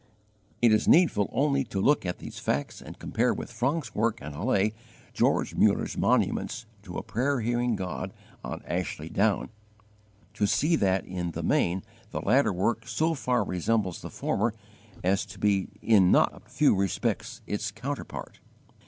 It 0.63 0.71
is 0.73 0.87
needful 0.87 1.29
only 1.31 1.63
to 1.65 1.79
look 1.79 2.07
at 2.07 2.17
these 2.17 2.39
facts 2.39 2.81
and 2.81 2.97
compare 2.97 3.35
with 3.35 3.51
Francke's 3.51 3.93
work 3.93 4.19
in 4.19 4.33
Halle 4.33 4.71
George 5.13 5.53
Muller's 5.53 5.95
monuments 5.95 6.65
to 6.81 6.97
a 6.97 7.03
prayer 7.03 7.41
hearing 7.41 7.75
God 7.75 8.11
on 8.43 8.63
Ashley 8.65 9.09
Down, 9.09 9.49
to 10.33 10.47
see 10.47 10.75
that 10.75 11.05
in 11.05 11.33
the 11.33 11.43
main 11.43 11.83
the 12.09 12.19
latter 12.19 12.51
work 12.51 12.87
so 12.87 13.13
far 13.13 13.43
resembles 13.43 14.01
the 14.01 14.09
former 14.09 14.55
as 15.03 15.23
to 15.27 15.37
be 15.37 15.67
in 15.83 16.11
not 16.11 16.33
a 16.33 16.49
few 16.49 16.73
respects 16.73 17.41
its 17.45 17.69
counterpart. 17.69 18.39